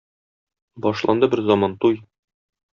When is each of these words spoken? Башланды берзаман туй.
Башланды 0.85 1.31
берзаман 1.35 1.79
туй. 1.85 2.03